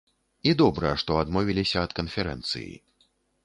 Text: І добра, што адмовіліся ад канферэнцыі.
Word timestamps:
І 0.51 0.53
добра, 0.61 0.93
што 1.03 1.19
адмовіліся 1.25 1.77
ад 1.89 1.95
канферэнцыі. 2.03 2.69